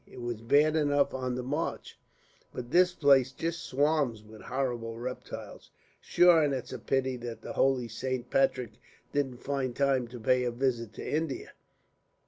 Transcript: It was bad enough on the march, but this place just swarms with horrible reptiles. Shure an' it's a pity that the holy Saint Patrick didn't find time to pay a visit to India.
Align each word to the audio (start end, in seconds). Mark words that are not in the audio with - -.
It 0.07 0.19
was 0.19 0.41
bad 0.41 0.75
enough 0.75 1.13
on 1.13 1.35
the 1.35 1.43
march, 1.43 1.99
but 2.51 2.71
this 2.71 2.91
place 2.91 3.31
just 3.31 3.61
swarms 3.63 4.23
with 4.23 4.41
horrible 4.41 4.97
reptiles. 4.97 5.69
Shure 5.99 6.43
an' 6.43 6.53
it's 6.53 6.73
a 6.73 6.79
pity 6.79 7.17
that 7.17 7.43
the 7.43 7.53
holy 7.53 7.87
Saint 7.87 8.31
Patrick 8.31 8.79
didn't 9.13 9.43
find 9.43 9.75
time 9.75 10.07
to 10.07 10.19
pay 10.19 10.43
a 10.43 10.49
visit 10.49 10.93
to 10.93 11.07
India. 11.07 11.51